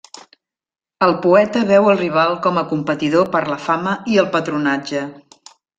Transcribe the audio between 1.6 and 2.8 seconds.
veu el rival com a